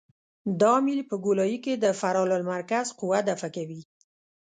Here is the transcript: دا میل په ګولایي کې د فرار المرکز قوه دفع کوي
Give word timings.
دا 0.61 0.73
میل 0.85 1.01
په 1.09 1.15
ګولایي 1.25 1.57
کې 1.65 1.73
د 1.83 1.85
فرار 1.99 2.27
المرکز 2.37 2.87
قوه 2.99 3.19
دفع 3.29 3.49
کوي 3.55 3.81